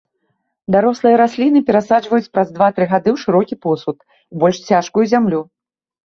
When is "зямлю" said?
5.13-5.41